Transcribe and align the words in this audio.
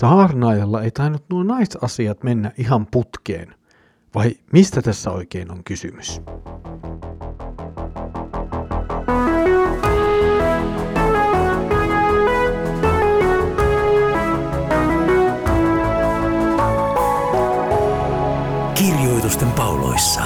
Saarnaajalla 0.00 0.82
ei 0.82 0.90
tainnut 0.90 1.24
nuo 1.30 1.42
naisasiat 1.42 2.22
mennä 2.22 2.52
ihan 2.58 2.86
putkeen. 2.86 3.54
Vai 4.14 4.30
mistä 4.52 4.82
tässä 4.82 5.10
oikein 5.10 5.52
on 5.52 5.64
kysymys? 5.64 6.22
Kirjoitusten 18.74 19.52
pauloissa. 19.52 20.22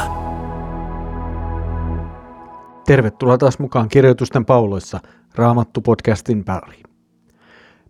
Tervetuloa 2.86 3.38
taas 3.38 3.58
mukaan 3.58 3.88
Kirjoitusten 3.88 4.44
pauloissa 4.44 5.00
Raamattu-podcastin 5.34 6.44
pariin. 6.44 6.93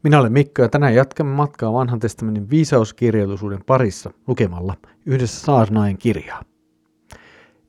Minä 0.05 0.21
olen 0.21 0.33
Mikko 0.33 0.63
ja 0.63 0.69
tänään 0.69 0.95
jatkamme 0.95 1.35
matkaa 1.35 1.73
vanhan 1.73 2.01
testamentin 2.01 2.51
viisauskirjallisuuden 2.51 3.65
parissa 3.67 4.11
lukemalla 4.27 4.75
yhdessä 5.07 5.41
Saarnaen 5.41 5.99
kirjaa. 5.99 6.43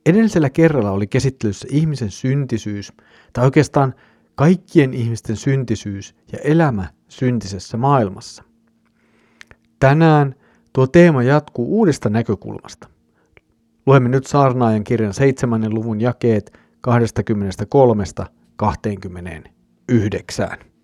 Edellisellä 0.06 0.50
kerralla 0.50 0.92
oli 0.92 1.08
käsittelyssä 1.08 1.68
ihmisen 1.72 2.12
syntisyys, 2.12 2.94
tai 3.34 3.46
oikeastaan 3.46 3.94
kaikkien 4.36 4.94
ihmisten 4.94 5.36
syntisyys 5.36 6.16
ja 6.32 6.40
elämä 6.44 6.88
syntisessä 7.08 7.78
maailmassa. 7.78 8.44
Tänään 9.80 10.36
tuo 10.74 10.88
teema 10.88 11.24
jatkuu 11.24 11.78
uudesta 11.78 12.10
näkökulmasta. 12.10 12.90
Luemme 13.86 14.10
nyt 14.10 14.26
Saarnaajan 14.28 14.84
kirjan 14.84 15.14
7. 15.14 15.74
luvun 15.74 16.02
jakeet 16.02 16.60
23-29. 20.62 20.75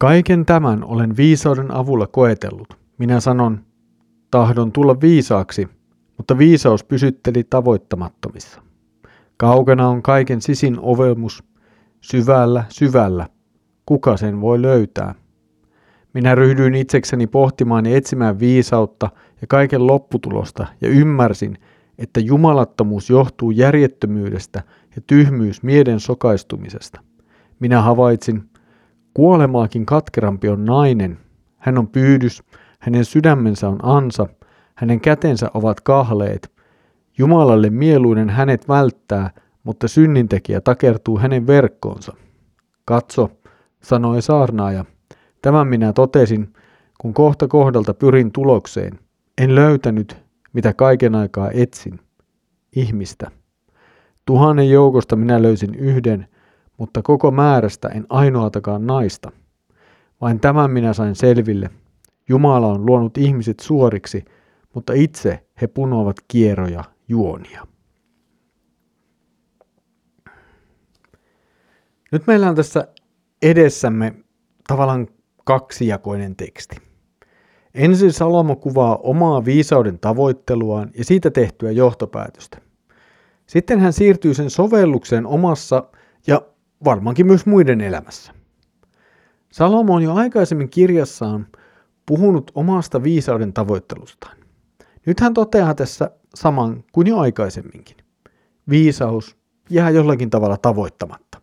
Kaiken 0.00 0.46
tämän 0.46 0.84
olen 0.84 1.16
viisauden 1.16 1.74
avulla 1.74 2.06
koetellut. 2.06 2.78
Minä 2.98 3.20
sanon, 3.20 3.60
tahdon 4.30 4.72
tulla 4.72 5.00
viisaaksi, 5.00 5.68
mutta 6.16 6.38
viisaus 6.38 6.84
pysytteli 6.84 7.44
tavoittamattomissa. 7.44 8.62
Kaukana 9.36 9.88
on 9.88 10.02
kaiken 10.02 10.42
sisin 10.42 10.76
ovelmus, 10.80 11.44
syvällä, 12.00 12.64
syvällä. 12.68 13.26
Kuka 13.86 14.16
sen 14.16 14.40
voi 14.40 14.62
löytää? 14.62 15.14
Minä 16.14 16.34
ryhdyin 16.34 16.74
itsekseni 16.74 17.26
pohtimaan 17.26 17.86
ja 17.86 17.96
etsimään 17.96 18.40
viisautta 18.40 19.10
ja 19.40 19.46
kaiken 19.46 19.86
lopputulosta 19.86 20.66
ja 20.80 20.88
ymmärsin, 20.88 21.58
että 21.98 22.20
jumalattomuus 22.20 23.10
johtuu 23.10 23.50
järjettömyydestä 23.50 24.62
ja 24.96 25.02
tyhmyys 25.06 25.62
mieden 25.62 26.00
sokaistumisesta. 26.00 27.00
Minä 27.58 27.82
havaitsin, 27.82 28.49
Kuolemaakin 29.14 29.86
katkerampi 29.86 30.48
on 30.48 30.64
nainen. 30.64 31.18
Hän 31.58 31.78
on 31.78 31.88
pyydys, 31.88 32.42
hänen 32.78 33.04
sydämensä 33.04 33.68
on 33.68 33.78
ansa, 33.82 34.26
hänen 34.74 35.00
kätensä 35.00 35.50
ovat 35.54 35.80
kahleet. 35.80 36.52
Jumalalle 37.18 37.70
mieluinen 37.70 38.30
hänet 38.30 38.68
välttää, 38.68 39.30
mutta 39.64 39.88
synnintekijä 39.88 40.60
takertuu 40.60 41.18
hänen 41.18 41.46
verkkoonsa. 41.46 42.12
Katso, 42.84 43.30
sanoi 43.82 44.22
saarnaaja, 44.22 44.84
tämän 45.42 45.68
minä 45.68 45.92
totesin, 45.92 46.52
kun 46.98 47.14
kohta 47.14 47.48
kohdalta 47.48 47.94
pyrin 47.94 48.32
tulokseen. 48.32 48.98
En 49.38 49.54
löytänyt, 49.54 50.16
mitä 50.52 50.74
kaiken 50.74 51.14
aikaa 51.14 51.50
etsin. 51.50 52.00
Ihmistä. 52.76 53.30
Tuhannen 54.26 54.70
joukosta 54.70 55.16
minä 55.16 55.42
löysin 55.42 55.74
yhden, 55.74 56.26
mutta 56.80 57.02
koko 57.02 57.30
määrästä 57.30 57.88
en 57.88 58.06
ainoatakaan 58.08 58.86
naista. 58.86 59.32
Vain 60.20 60.40
tämän 60.40 60.70
minä 60.70 60.92
sain 60.92 61.14
selville. 61.14 61.70
Jumala 62.28 62.66
on 62.66 62.86
luonut 62.86 63.18
ihmiset 63.18 63.60
suoriksi, 63.60 64.24
mutta 64.74 64.92
itse 64.92 65.46
he 65.60 65.66
punoavat 65.66 66.16
kierroja 66.28 66.84
juonia. 67.08 67.66
Nyt 72.12 72.26
meillä 72.26 72.48
on 72.48 72.54
tässä 72.54 72.88
edessämme 73.42 74.14
tavallaan 74.68 75.08
kaksijakoinen 75.44 76.36
teksti. 76.36 76.76
Ensin 77.74 78.12
Salomo 78.12 78.56
kuvaa 78.56 78.96
omaa 78.96 79.44
viisauden 79.44 79.98
tavoitteluaan 79.98 80.90
ja 80.98 81.04
siitä 81.04 81.30
tehtyä 81.30 81.70
johtopäätöstä. 81.70 82.58
Sitten 83.46 83.80
hän 83.80 83.92
siirtyy 83.92 84.34
sen 84.34 84.50
sovellukseen 84.50 85.26
omassa 85.26 85.84
ja 86.26 86.49
varmaankin 86.84 87.26
myös 87.26 87.46
muiden 87.46 87.80
elämässä. 87.80 88.32
Salomo 89.52 89.94
on 89.94 90.02
jo 90.02 90.14
aikaisemmin 90.14 90.70
kirjassaan 90.70 91.46
puhunut 92.06 92.50
omasta 92.54 93.02
viisauden 93.02 93.52
tavoittelustaan. 93.52 94.36
Nyt 95.06 95.20
hän 95.20 95.34
toteaa 95.34 95.74
tässä 95.74 96.10
saman 96.34 96.84
kuin 96.92 97.06
jo 97.06 97.18
aikaisemminkin. 97.18 97.96
Viisaus 98.68 99.36
jää 99.70 99.90
jollakin 99.90 100.30
tavalla 100.30 100.56
tavoittamatta. 100.56 101.40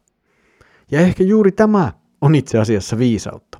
Ja 0.91 0.99
ehkä 0.99 1.23
juuri 1.23 1.51
tämä 1.51 1.93
on 2.21 2.35
itse 2.35 2.59
asiassa 2.59 2.97
viisautta. 2.97 3.59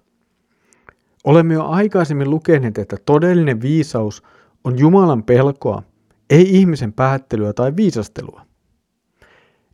Olemme 1.23 1.53
jo 1.53 1.65
aikaisemmin 1.65 2.29
lukeneet, 2.29 2.77
että 2.77 2.97
todellinen 3.05 3.61
viisaus 3.61 4.23
on 4.63 4.79
Jumalan 4.79 5.23
pelkoa, 5.23 5.83
ei 6.29 6.55
ihmisen 6.55 6.93
päättelyä 6.93 7.53
tai 7.53 7.75
viisastelua. 7.75 8.41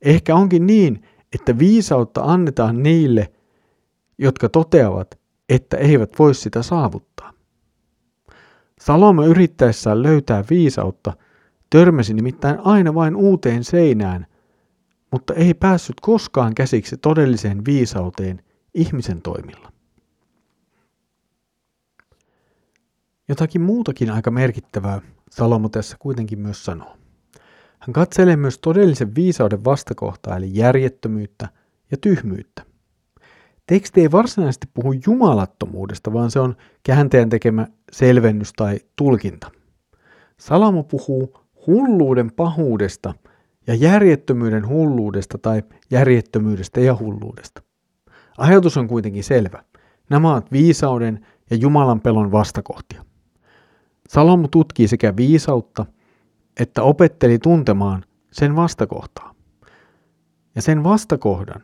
Ehkä 0.02 0.36
onkin 0.36 0.68
niin, 0.68 1.06
että 1.36 1.60
viisautta 1.60 2.22
annetaan 2.24 2.84
niille, 2.84 3.32
jotka 4.18 4.50
toteavat, 4.50 5.20
että 5.50 5.78
eivät 5.78 6.20
voi 6.20 6.36
sitä 6.36 6.62
saavuttaa. 6.62 7.34
Salomo 8.80 9.24
yrittäessään 9.26 10.04
löytää 10.04 10.44
viisautta 10.50 11.14
törmäsi 11.70 12.14
nimittäin 12.14 12.60
aina 12.64 12.94
vain 12.94 13.16
uuteen 13.16 13.64
seinään, 13.64 14.26
mutta 15.12 15.34
ei 15.34 15.54
päässyt 15.54 15.96
koskaan 16.02 16.56
käsiksi 16.56 16.98
todelliseen 16.98 17.66
viisauteen 17.66 18.44
ihmisen 18.74 19.22
toimilla. 19.22 19.72
Jotakin 23.28 23.62
muutakin 23.62 24.12
aika 24.12 24.32
merkittävää 24.32 25.02
Salomo 25.30 25.70
tässä 25.70 25.98
kuitenkin 26.00 26.40
myös 26.40 26.66
sanoo. 26.66 27.03
Hän 27.88 27.94
katselee 27.94 28.36
myös 28.36 28.60
todellisen 28.60 29.16
viisauden 29.16 29.66
vastakohtaa 29.66 30.38
eli 30.38 30.50
järjettömyyttä 30.54 31.50
ja 31.92 31.98
tyhmyyttä. 31.98 32.64
Teksti 33.68 34.02
ei 34.02 34.12
varsinaisesti 34.12 34.68
puhu 34.74 34.94
jumalattomuudesta, 35.08 36.14
vaan 36.14 36.32
se 36.32 36.40
on 36.40 36.56
käänteen 36.84 37.30
tekemä 37.30 37.68
selvennys 37.92 38.54
tai 38.54 38.80
tulkinta. 38.96 39.52
Salamo 40.38 40.84
puhuu 40.84 41.38
hulluuden 41.68 42.32
pahuudesta 42.32 43.14
ja 43.68 43.76
järjettömyyden 43.76 44.68
hulluudesta 44.68 45.38
tai 45.38 45.64
järjettömyydestä 45.92 46.80
ja 46.82 46.98
hulluudesta. 47.00 47.62
Ajatus 48.38 48.78
on 48.78 48.88
kuitenkin 48.88 49.24
selvä. 49.24 49.64
Nämä 50.10 50.34
ovat 50.34 50.52
viisauden 50.52 51.26
ja 51.50 51.58
Jumalan 51.58 52.02
pelon 52.02 52.32
vastakohtia. 52.32 53.06
Salomo 54.10 54.48
tutkii 54.48 54.88
sekä 54.88 55.16
viisautta 55.16 55.86
että 56.60 56.84
opetteli 56.84 57.40
tuntemaan 57.40 58.04
sen 58.32 58.56
vastakohtaa. 58.56 59.34
Ja 60.56 60.62
sen 60.62 60.84
vastakohdan 60.84 61.62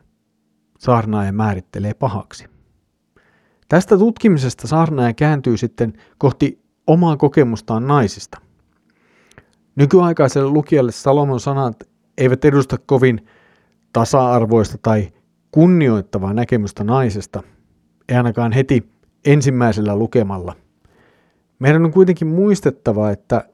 saarnaaja 0.80 1.32
määrittelee 1.32 1.94
pahaksi. 1.94 2.46
Tästä 3.70 3.98
tutkimisesta 3.98 4.68
saarnaaja 4.68 5.14
kääntyy 5.14 5.58
sitten 5.58 5.94
kohti 6.18 6.64
omaa 6.88 7.18
kokemustaan 7.18 7.88
naisista. 7.88 8.42
Nykyaikaiselle 9.76 10.50
lukijalle 10.50 10.92
Salomon 10.92 11.40
sanat 11.40 11.84
eivät 12.18 12.46
edusta 12.46 12.78
kovin 12.86 13.28
tasa-arvoista 13.94 14.78
tai 14.82 15.10
kunnioittavaa 15.52 16.34
näkemystä 16.34 16.84
naisesta, 16.84 17.44
ei 18.10 18.18
ainakaan 18.18 18.52
heti 18.52 18.90
ensimmäisellä 19.26 19.96
lukemalla. 19.96 20.56
Meidän 21.60 21.86
on 21.86 21.92
kuitenkin 21.92 22.28
muistettava, 22.28 23.12
että 23.12 23.50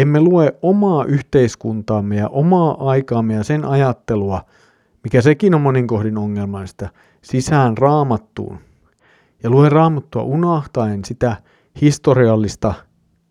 emme 0.00 0.20
lue 0.20 0.56
omaa 0.62 1.04
yhteiskuntaamme 1.04 2.16
ja 2.16 2.28
omaa 2.28 2.90
aikaamme 2.90 3.34
ja 3.34 3.44
sen 3.44 3.64
ajattelua, 3.64 4.44
mikä 5.04 5.20
sekin 5.20 5.54
on 5.54 5.60
monin 5.60 5.86
kohdin 5.86 6.18
ongelmaista, 6.18 6.88
sisään 7.22 7.78
raamattuun. 7.78 8.58
Ja 9.42 9.50
lue 9.50 9.68
raamattua 9.68 10.22
unohtaen 10.22 11.04
sitä 11.04 11.36
historiallista 11.80 12.74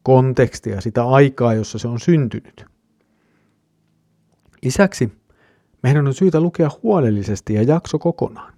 kontekstia, 0.03 0.81
sitä 0.81 1.07
aikaa, 1.07 1.53
jossa 1.53 1.79
se 1.79 1.87
on 1.87 1.99
syntynyt. 1.99 2.65
Lisäksi 4.63 5.11
meidän 5.83 6.07
on 6.07 6.13
syytä 6.13 6.41
lukea 6.41 6.69
huolellisesti 6.83 7.53
ja 7.53 7.63
jakso 7.63 7.99
kokonaan. 7.99 8.53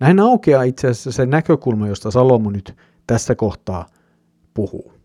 Näin 0.00 0.20
aukeaa 0.20 0.62
itse 0.62 0.88
asiassa 0.88 1.12
se 1.12 1.26
näkökulma, 1.26 1.88
josta 1.88 2.10
Salomo 2.10 2.50
nyt 2.50 2.76
tässä 3.06 3.34
kohtaa 3.34 3.86
puhuu. 4.54 4.97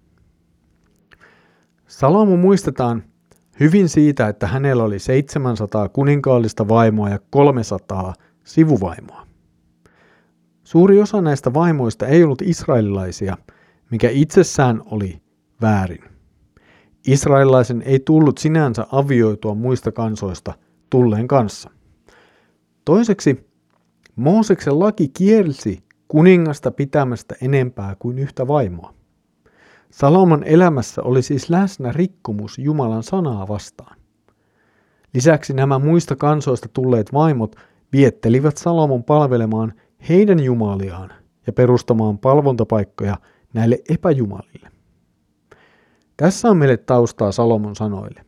Salomo 1.94 2.38
muistetaan 2.38 3.04
hyvin 3.60 3.90
siitä, 3.90 4.28
että 4.28 4.48
hänellä 4.48 4.84
oli 4.84 5.00
700 5.00 5.90
kuninkaallista 5.90 6.68
vaimoa 6.68 7.10
ja 7.10 7.20
300 7.30 8.14
sivuvaimoa. 8.44 9.28
Suuri 10.64 11.02
osa 11.02 11.22
näistä 11.22 11.54
vaimoista 11.54 12.08
ei 12.08 12.24
ollut 12.24 12.42
israelilaisia, 12.42 13.38
mikä 13.92 14.10
itsessään 14.10 14.82
oli 14.86 15.22
väärin. 15.62 16.04
Israelilaisen 17.08 17.82
ei 17.82 18.00
tullut 18.00 18.38
sinänsä 18.38 18.88
avioitua 18.92 19.56
muista 19.56 19.92
kansoista 19.92 20.54
tulleen 20.90 21.28
kanssa. 21.28 21.70
Toiseksi 22.86 23.50
Mooseksen 24.16 24.80
laki 24.80 25.08
kielsi 25.08 25.84
kuningasta 26.08 26.72
pitämästä 26.72 27.36
enempää 27.42 27.96
kuin 28.00 28.20
yhtä 28.20 28.48
vaimoa. 28.48 29.03
Salomon 29.94 30.44
elämässä 30.44 31.02
oli 31.02 31.22
siis 31.22 31.50
läsnä 31.50 31.92
rikkomus 31.92 32.58
Jumalan 32.58 33.04
sanaa 33.04 33.48
vastaan. 33.48 33.98
Lisäksi 35.14 35.54
nämä 35.54 35.80
muista 35.80 36.16
kansoista 36.16 36.70
tulleet 36.74 37.14
vaimot 37.14 37.56
viettelivät 37.92 38.58
Salomon 38.58 39.04
palvelemaan 39.04 39.74
heidän 40.10 40.40
jumaliaan 40.40 41.14
ja 41.48 41.54
perustamaan 41.54 42.18
palvontapaikkoja 42.18 43.18
näille 43.54 43.78
epäjumalille. 43.90 44.70
Tässä 46.18 46.50
on 46.50 46.58
meille 46.58 46.78
taustaa 46.78 47.32
Salomon 47.32 47.76
sanoille. 47.76 48.26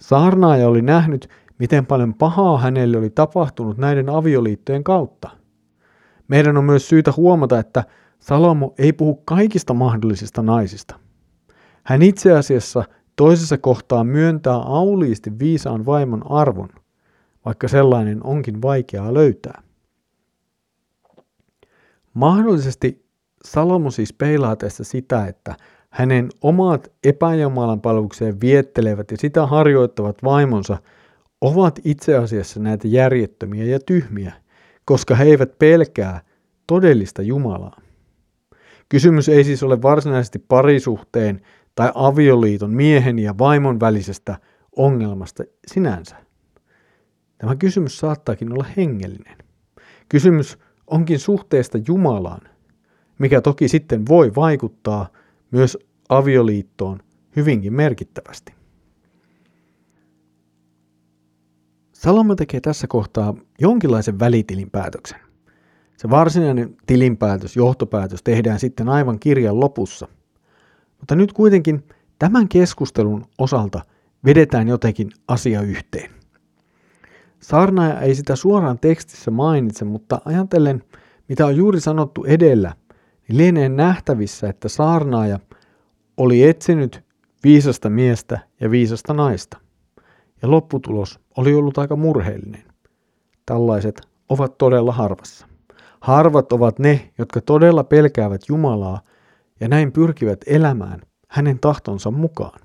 Saarnaaja 0.00 0.68
oli 0.68 0.82
nähnyt, 0.82 1.28
miten 1.58 1.86
paljon 1.86 2.14
pahaa 2.14 2.58
hänelle 2.58 2.98
oli 2.98 3.10
tapahtunut 3.10 3.78
näiden 3.78 4.08
avioliittojen 4.08 4.84
kautta. 4.84 5.30
Meidän 6.28 6.56
on 6.56 6.64
myös 6.64 6.88
syytä 6.88 7.12
huomata, 7.16 7.58
että 7.58 7.84
Salomo 8.18 8.74
ei 8.78 8.92
puhu 8.92 9.22
kaikista 9.24 9.74
mahdollisista 9.74 10.42
naisista. 10.42 11.00
Hän 11.84 12.02
itse 12.02 12.32
asiassa 12.32 12.84
toisessa 13.16 13.58
kohtaa 13.58 14.04
myöntää 14.04 14.54
auliisti 14.54 15.38
viisaan 15.38 15.86
vaimon 15.86 16.30
arvon, 16.30 16.68
vaikka 17.44 17.68
sellainen 17.68 18.26
onkin 18.26 18.62
vaikeaa 18.62 19.14
löytää. 19.14 19.62
Mahdollisesti 22.14 23.06
Salomo 23.44 23.90
siis 23.90 24.12
peilaa 24.12 24.56
tässä 24.56 24.84
sitä, 24.84 25.26
että 25.26 25.54
hänen 25.90 26.28
omat 26.42 26.92
epäjumalan 27.04 27.80
palvelukseen 27.80 28.40
viettelevät 28.40 29.10
ja 29.10 29.16
sitä 29.16 29.46
harjoittavat 29.46 30.22
vaimonsa 30.24 30.78
ovat 31.40 31.80
itse 31.84 32.16
asiassa 32.16 32.60
näitä 32.60 32.88
järjettömiä 32.88 33.64
ja 33.64 33.78
tyhmiä, 33.86 34.32
koska 34.84 35.14
he 35.14 35.24
eivät 35.24 35.58
pelkää 35.58 36.20
todellista 36.66 37.22
Jumalaa. 37.22 37.80
Kysymys 38.88 39.28
ei 39.28 39.44
siis 39.44 39.62
ole 39.62 39.82
varsinaisesti 39.82 40.38
parisuhteen 40.38 41.40
tai 41.74 41.92
avioliiton 41.94 42.70
miehen 42.70 43.18
ja 43.18 43.38
vaimon 43.38 43.80
välisestä 43.80 44.38
ongelmasta 44.76 45.44
sinänsä. 45.66 46.16
Tämä 47.38 47.56
kysymys 47.56 47.98
saattaakin 47.98 48.52
olla 48.52 48.66
hengellinen. 48.76 49.38
Kysymys 50.08 50.58
onkin 50.86 51.18
suhteesta 51.18 51.78
Jumalaan, 51.88 52.48
mikä 53.18 53.40
toki 53.40 53.68
sitten 53.68 54.06
voi 54.08 54.34
vaikuttaa 54.34 55.08
myös 55.50 55.78
avioliittoon 56.08 57.00
hyvinkin 57.36 57.74
merkittävästi. 57.74 58.54
Salomo 61.92 62.34
tekee 62.34 62.60
tässä 62.60 62.86
kohtaa 62.86 63.34
jonkinlaisen 63.58 64.18
välitilinpäätöksen. 64.18 65.25
Se 65.96 66.10
varsinainen 66.10 66.76
tilinpäätös, 66.86 67.56
johtopäätös 67.56 68.22
tehdään 68.22 68.58
sitten 68.58 68.88
aivan 68.88 69.18
kirjan 69.18 69.60
lopussa. 69.60 70.08
Mutta 70.98 71.14
nyt 71.14 71.32
kuitenkin 71.32 71.84
tämän 72.18 72.48
keskustelun 72.48 73.24
osalta 73.38 73.80
vedetään 74.24 74.68
jotenkin 74.68 75.10
asia 75.28 75.60
yhteen. 75.62 76.10
Saarnaaja 77.40 78.00
ei 78.00 78.14
sitä 78.14 78.36
suoraan 78.36 78.78
tekstissä 78.78 79.30
mainitse, 79.30 79.84
mutta 79.84 80.20
ajatellen, 80.24 80.84
mitä 81.28 81.46
on 81.46 81.56
juuri 81.56 81.80
sanottu 81.80 82.24
edellä, 82.24 82.74
niin 83.28 83.36
lienee 83.36 83.68
nähtävissä, 83.68 84.48
että 84.48 84.68
saarnaaja 84.68 85.38
oli 86.16 86.48
etsinyt 86.48 87.04
viisasta 87.44 87.90
miestä 87.90 88.38
ja 88.60 88.70
viisasta 88.70 89.14
naista. 89.14 89.58
Ja 90.42 90.50
lopputulos 90.50 91.20
oli 91.36 91.54
ollut 91.54 91.78
aika 91.78 91.96
murheellinen. 91.96 92.64
Tällaiset 93.46 94.00
ovat 94.28 94.58
todella 94.58 94.92
harvassa. 94.92 95.46
Harvat 96.06 96.52
ovat 96.52 96.78
ne, 96.78 97.12
jotka 97.18 97.40
todella 97.40 97.84
pelkäävät 97.84 98.40
Jumalaa 98.48 99.00
ja 99.60 99.68
näin 99.68 99.92
pyrkivät 99.92 100.40
elämään 100.46 101.00
hänen 101.28 101.58
tahtonsa 101.58 102.10
mukaan. 102.10 102.60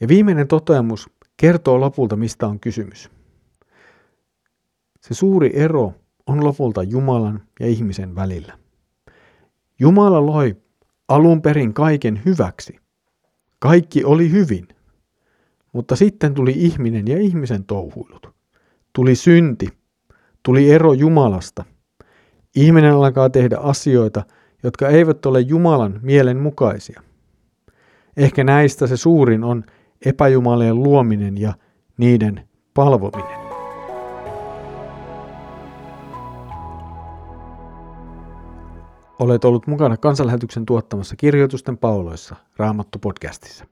Ja 0.00 0.08
viimeinen 0.08 0.48
toteamus 0.48 1.10
kertoo 1.36 1.80
lopulta, 1.80 2.16
mistä 2.16 2.46
on 2.46 2.60
kysymys. 2.60 3.10
Se 5.00 5.14
suuri 5.14 5.50
ero 5.54 5.92
on 6.26 6.44
lopulta 6.44 6.82
Jumalan 6.82 7.42
ja 7.60 7.66
ihmisen 7.66 8.14
välillä. 8.14 8.58
Jumala 9.78 10.26
loi 10.26 10.56
alun 11.08 11.42
perin 11.42 11.74
kaiken 11.74 12.22
hyväksi. 12.24 12.76
Kaikki 13.58 14.04
oli 14.04 14.30
hyvin. 14.30 14.68
Mutta 15.72 15.96
sitten 15.96 16.34
tuli 16.34 16.52
ihminen 16.56 17.08
ja 17.08 17.18
ihmisen 17.18 17.64
touhuilut. 17.64 18.34
Tuli 18.92 19.14
synti. 19.14 19.81
Tuli 20.42 20.70
ero 20.70 20.92
Jumalasta. 20.92 21.64
Ihminen 22.56 22.92
alkaa 22.92 23.30
tehdä 23.30 23.56
asioita, 23.56 24.24
jotka 24.62 24.88
eivät 24.88 25.26
ole 25.26 25.40
Jumalan 25.40 26.00
mielen 26.02 26.36
mukaisia. 26.36 27.02
Ehkä 28.16 28.44
näistä 28.44 28.86
se 28.86 28.96
suurin 28.96 29.44
on 29.44 29.64
epäjumalien 30.06 30.82
luominen 30.82 31.38
ja 31.38 31.54
niiden 31.98 32.48
palvominen. 32.74 33.42
Olet 39.18 39.44
ollut 39.44 39.66
mukana 39.66 39.96
kansanlähetyksen 39.96 40.66
tuottamassa 40.66 41.16
kirjoitusten 41.16 41.78
pauloissa 41.78 42.36
Raamattu-podcastissa. 42.56 43.64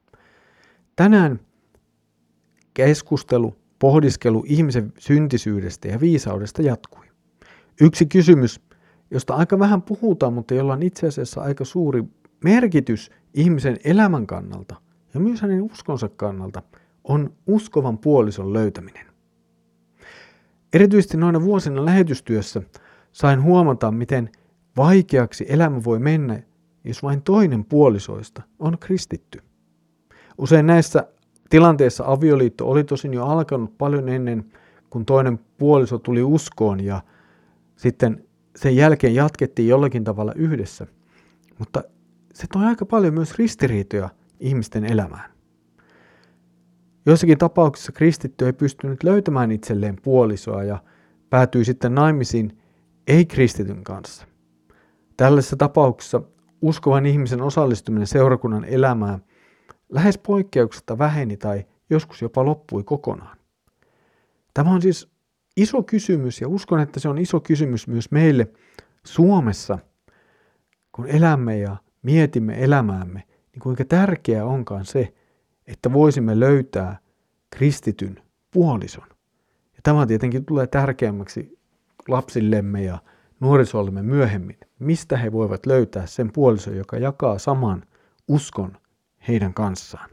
Tänään 0.97 1.41
keskustelu, 2.75 3.57
pohdiskelu 3.81 4.44
ihmisen 4.47 4.93
syntisyydestä 4.99 5.88
ja 5.88 6.00
viisaudesta 6.00 6.62
jatkui. 6.62 7.06
Yksi 7.81 8.06
kysymys, 8.06 8.61
josta 9.11 9.35
aika 9.35 9.59
vähän 9.59 9.82
puhutaan, 9.82 10.32
mutta 10.32 10.55
jolla 10.55 10.73
on 10.73 10.82
itse 10.82 11.06
asiassa 11.06 11.41
aika 11.41 11.65
suuri 11.65 12.05
merkitys 12.44 13.11
ihmisen 13.35 13.77
elämän 13.85 14.27
kannalta 14.27 14.77
ja 15.15 15.21
myös 15.21 15.43
hänen 15.43 15.62
uskonsa 15.62 16.09
kannalta, 16.09 16.62
on 17.05 17.32
uskovan 17.47 17.99
puolison 17.99 18.53
löytäminen. 18.53 19.06
Erityisesti 20.73 21.17
noina 21.17 21.43
vuosina 21.43 21.85
lähetystyössä 21.85 22.62
sain 23.12 23.43
huomata, 23.43 23.91
miten 23.91 24.31
vaikeaksi 24.76 25.47
elämä 25.49 25.85
voi 25.85 25.99
mennä, 25.99 26.43
jos 26.85 27.02
vain 27.02 27.23
toinen 27.23 27.64
puolisoista 27.64 28.43
on 28.59 28.78
kristitty. 28.78 29.38
Usein 30.38 30.66
näissä 30.66 31.07
tilanteissa 31.50 32.04
avioliitto 32.07 32.71
oli 32.71 32.85
tosin 32.85 33.14
jo 33.14 33.26
alkanut 33.26 33.78
paljon 33.78 34.09
ennen 34.09 34.52
kuin 34.90 35.04
toinen 35.04 35.38
puoliso 35.59 35.99
tuli 35.99 36.23
uskoon 36.23 36.85
ja 36.85 37.00
sitten 37.76 38.25
sen 38.57 38.76
jälkeen 38.76 39.14
jatkettiin 39.14 39.69
jollakin 39.69 40.04
tavalla 40.04 40.33
yhdessä. 40.37 40.87
Mutta 41.59 41.83
se 42.35 42.47
toi 42.52 42.64
aika 42.64 42.87
paljon 42.87 43.14
myös 43.14 43.38
ristiriitoja 43.38 44.09
ihmisten 44.40 44.85
elämään. 44.85 45.30
Joissakin 47.07 47.38
tapauksissa 47.38 47.92
kristitty 47.92 48.47
ei 48.47 48.52
pystynyt 48.52 49.02
löytämään 49.02 49.50
itselleen 49.50 49.97
puolisoa 50.02 50.64
ja 50.64 50.78
päätyi 51.30 51.64
sitten 51.64 51.95
naimisiin 51.95 52.59
ei-kristityn 53.07 53.85
kanssa. 53.85 54.26
Tällaisessa 55.16 55.57
tapauksessa 55.57 56.23
uskovan 56.62 57.07
ihmisen 57.07 57.42
osallistuminen 57.42 58.07
seurakunnan 58.07 58.64
elämään 58.64 59.25
lähes 59.90 60.18
poikkeuksetta 60.18 60.99
väheni 60.99 61.37
tai 61.37 61.66
joskus 61.90 62.23
jopa 62.23 62.44
loppui 62.44 62.82
kokonaan. 62.82 63.37
Tämä 64.54 64.70
on 64.70 64.82
siis 64.82 65.11
iso 65.56 65.82
kysymys 65.82 66.40
ja 66.40 66.49
uskon, 66.49 66.80
että 66.80 67.00
se 67.00 67.09
on 67.09 67.18
iso 67.18 67.40
kysymys 67.40 67.88
myös 67.88 68.11
meille 68.11 68.49
Suomessa, 69.04 69.78
kun 70.92 71.06
elämme 71.06 71.59
ja 71.59 71.76
mietimme 72.02 72.64
elämäämme, 72.64 73.23
niin 73.52 73.61
kuinka 73.62 73.85
tärkeää 73.85 74.44
onkaan 74.44 74.85
se, 74.85 75.14
että 75.66 75.92
voisimme 75.92 76.40
löytää 76.40 76.99
kristityn 77.50 78.23
puolison. 78.50 79.06
Ja 79.75 79.80
tämä 79.82 80.06
tietenkin 80.06 80.44
tulee 80.44 80.66
tärkeämmäksi 80.66 81.59
lapsillemme 82.09 82.82
ja 82.82 82.99
nuorisollemme 83.40 84.02
myöhemmin, 84.02 84.59
mistä 84.78 85.16
he 85.16 85.32
voivat 85.32 85.66
löytää 85.66 86.06
sen 86.06 86.32
puolison, 86.32 86.76
joka 86.76 86.97
jakaa 86.97 87.38
saman 87.38 87.85
uskon 88.28 88.76
heidän 89.29 89.55
kanssaan. 89.55 90.11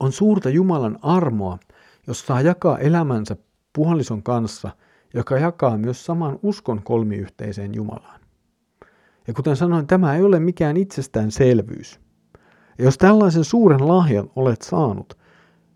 On 0.00 0.12
suurta 0.12 0.50
Jumalan 0.50 0.98
armoa, 1.02 1.58
jos 2.06 2.26
saa 2.26 2.40
jakaa 2.40 2.78
elämänsä 2.78 3.36
puolison 3.72 4.22
kanssa, 4.22 4.70
joka 5.14 5.38
jakaa 5.38 5.78
myös 5.78 6.04
saman 6.04 6.38
uskon 6.42 6.82
kolmiyhteiseen 6.82 7.74
Jumalaan. 7.74 8.20
Ja 9.26 9.34
kuten 9.34 9.56
sanoin, 9.56 9.86
tämä 9.86 10.16
ei 10.16 10.22
ole 10.22 10.40
mikään 10.40 10.76
itsestäänselvyys. 10.76 12.00
Ja 12.78 12.84
jos 12.84 12.98
tällaisen 12.98 13.44
suuren 13.44 13.88
lahjan 13.88 14.30
olet 14.36 14.62
saanut, 14.62 15.18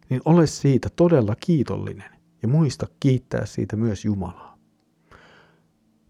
niin 0.09 0.21
ole 0.25 0.47
siitä 0.47 0.89
todella 0.97 1.35
kiitollinen 1.41 2.11
ja 2.43 2.49
muista 2.49 2.87
kiittää 3.01 3.47
siitä 3.47 3.77
myös 3.77 4.05
Jumalaa. 4.05 4.59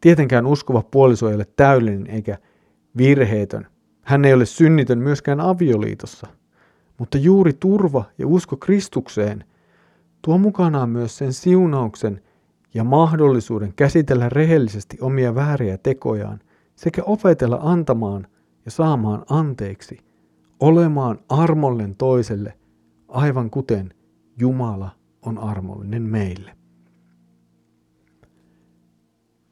Tietenkään 0.00 0.46
uskova 0.46 0.82
puoliso 0.82 1.28
ei 1.28 1.34
ole 1.34 1.46
täydellinen 1.56 2.06
eikä 2.06 2.38
virheetön. 2.96 3.66
Hän 4.06 4.24
ei 4.24 4.34
ole 4.34 4.46
synnitön 4.46 4.98
myöskään 4.98 5.40
avioliitossa. 5.40 6.26
Mutta 6.98 7.18
juuri 7.18 7.52
turva 7.52 8.04
ja 8.18 8.26
usko 8.26 8.56
Kristukseen 8.56 9.44
tuo 10.22 10.38
mukanaan 10.38 10.90
myös 10.90 11.18
sen 11.18 11.32
siunauksen 11.32 12.22
ja 12.74 12.84
mahdollisuuden 12.84 13.72
käsitellä 13.76 14.28
rehellisesti 14.28 14.98
omia 15.00 15.34
vääriä 15.34 15.78
tekojaan 15.78 16.40
sekä 16.76 17.02
opetella 17.06 17.58
antamaan 17.62 18.26
ja 18.64 18.70
saamaan 18.70 19.22
anteeksi, 19.30 19.98
olemaan 20.60 21.18
armollinen 21.28 21.96
toiselle, 21.96 22.54
aivan 23.08 23.50
kuten 23.50 23.94
Jumala 24.38 24.90
on 25.22 25.38
armollinen 25.38 26.02
meille. 26.02 26.56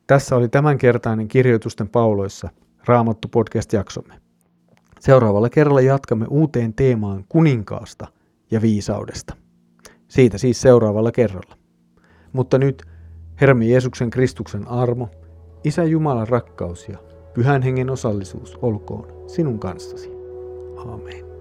Tässä 0.06 0.36
oli 0.36 0.48
tämänkertainen 0.48 1.28
kirjoitusten 1.28 1.88
pauloissa 1.88 2.48
Raamattu 2.86 3.28
podcast-jaksomme. 3.28 4.23
Seuraavalla 5.04 5.50
kerralla 5.50 5.80
jatkamme 5.80 6.26
uuteen 6.30 6.74
teemaan 6.74 7.24
kuninkaasta 7.28 8.06
ja 8.50 8.62
viisaudesta. 8.62 9.36
Siitä 10.08 10.38
siis 10.38 10.60
seuraavalla 10.60 11.12
kerralla. 11.12 11.56
Mutta 12.32 12.58
nyt 12.58 12.82
Hermi 13.40 13.70
Jeesuksen 13.70 14.10
Kristuksen 14.10 14.68
armo, 14.68 15.08
Isä 15.64 15.84
Jumalan 15.84 16.28
rakkaus 16.28 16.88
ja 16.88 16.98
Pyhän 17.34 17.62
Hengen 17.62 17.90
osallisuus 17.90 18.58
olkoon 18.62 19.06
sinun 19.26 19.58
kanssasi. 19.58 20.10
Amen. 20.76 21.33